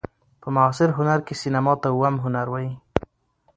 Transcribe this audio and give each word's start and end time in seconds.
په 0.41 0.47
معاصر 0.55 0.89
هنر 0.97 1.19
کښي 1.27 1.35
سېنما 1.41 1.73
ته 1.81 1.87
اووم 1.91 2.15
هنر 2.23 2.47
وايي. 2.49 2.71